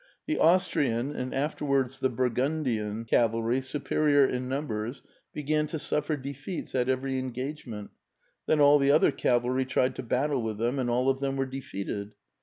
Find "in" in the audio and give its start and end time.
4.25-4.49